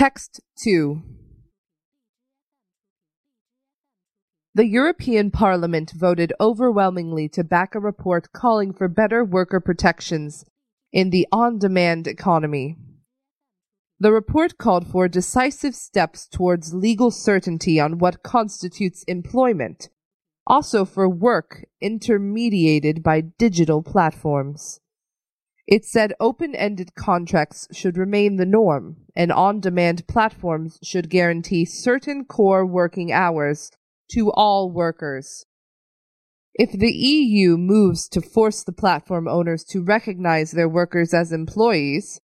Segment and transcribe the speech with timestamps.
[0.00, 1.02] Text 2
[4.54, 10.46] The European Parliament voted overwhelmingly to back a report calling for better worker protections
[10.90, 12.78] in the on demand economy.
[13.98, 19.90] The report called for decisive steps towards legal certainty on what constitutes employment,
[20.46, 24.80] also for work intermediated by digital platforms.
[25.70, 31.64] It said open ended contracts should remain the norm, and on demand platforms should guarantee
[31.64, 33.70] certain core working hours
[34.10, 35.46] to all workers.
[36.54, 42.20] If the EU moves to force the platform owners to recognize their workers as employees,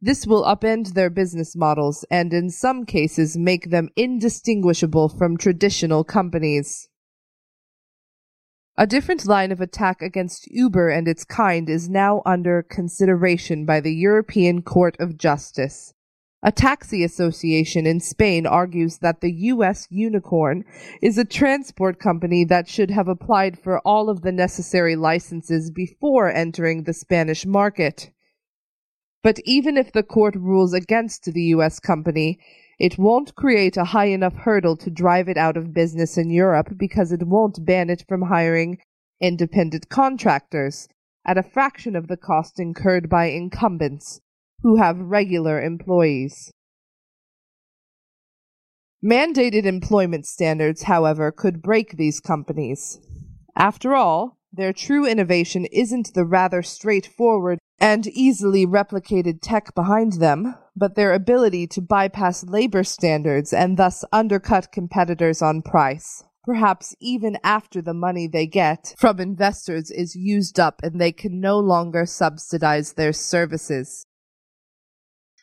[0.00, 6.02] this will upend their business models and in some cases make them indistinguishable from traditional
[6.02, 6.88] companies.
[8.80, 13.80] A different line of attack against Uber and its kind is now under consideration by
[13.80, 15.94] the European Court of Justice.
[16.44, 19.88] A taxi association in Spain argues that the U.S.
[19.90, 20.64] unicorn
[21.02, 26.30] is a transport company that should have applied for all of the necessary licenses before
[26.32, 28.12] entering the Spanish market.
[29.24, 31.80] But even if the court rules against the U.S.
[31.80, 32.38] company,
[32.78, 36.68] it won't create a high enough hurdle to drive it out of business in Europe
[36.76, 38.78] because it won't ban it from hiring
[39.20, 40.88] independent contractors
[41.26, 44.20] at a fraction of the cost incurred by incumbents
[44.62, 46.52] who have regular employees.
[49.04, 52.98] Mandated employment standards, however, could break these companies.
[53.56, 60.54] After all, their true innovation isn't the rather straightforward and easily replicated tech behind them,
[60.76, 66.24] but their ability to bypass labor standards and thus undercut competitors on price.
[66.44, 71.40] Perhaps even after the money they get from investors is used up and they can
[71.40, 74.06] no longer subsidize their services.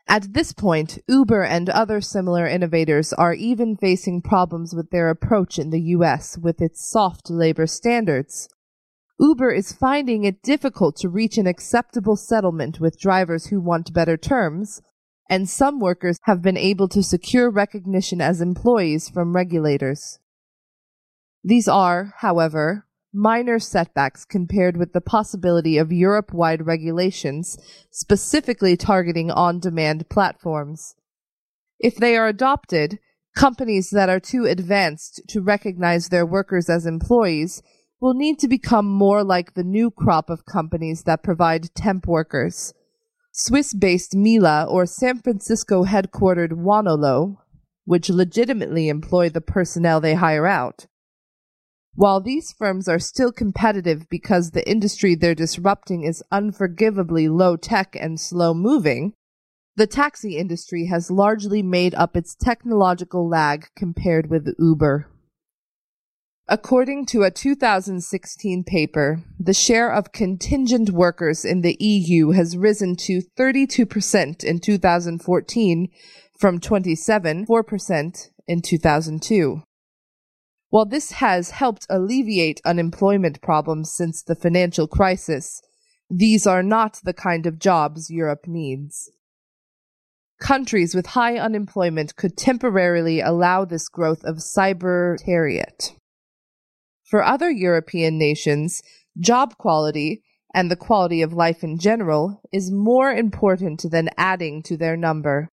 [0.07, 5.57] At this point, Uber and other similar innovators are even facing problems with their approach
[5.57, 8.47] in the US with its soft labor standards.
[9.19, 14.17] Uber is finding it difficult to reach an acceptable settlement with drivers who want better
[14.17, 14.81] terms,
[15.29, 20.19] and some workers have been able to secure recognition as employees from regulators.
[21.43, 27.57] These are, however, minor setbacks compared with the possibility of Europe wide regulations
[27.89, 30.95] specifically targeting on demand platforms.
[31.79, 32.99] If they are adopted,
[33.35, 37.61] companies that are too advanced to recognize their workers as employees
[38.05, 42.71] will need to become more like the new crop of companies that provide temp workers.
[43.31, 47.37] Swiss based Mila or San Francisco headquartered Wonolo,
[47.85, 50.85] which legitimately employ the personnel they hire out,
[51.95, 57.97] while these firms are still competitive because the industry they're disrupting is unforgivably low tech
[57.99, 59.13] and slow moving,
[59.77, 65.09] the taxi industry has largely made up its technological lag compared with Uber.
[66.47, 72.95] According to a 2016 paper, the share of contingent workers in the EU has risen
[72.97, 75.87] to 32% in 2014
[76.39, 79.63] from 27.4% in 2002.
[80.69, 85.63] While this has helped alleviate unemployment problems since the financial crisis,
[86.11, 89.09] these are not the kind of jobs Europe needs.
[90.39, 95.95] Countries with high unemployment could temporarily allow this growth of cybertariat.
[97.05, 98.81] For other European nations,
[99.19, 100.23] job quality
[100.53, 105.49] and the quality of life in general is more important than adding to their number.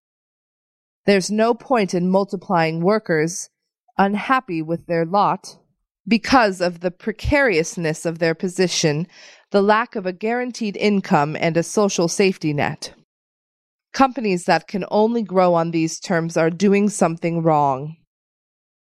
[1.04, 3.50] There's no point in multiplying workers
[3.98, 5.58] unhappy with their lot
[6.06, 9.06] because of the precariousness of their position,
[9.50, 12.94] the lack of a guaranteed income, and a social safety net.
[13.92, 17.96] Companies that can only grow on these terms are doing something wrong.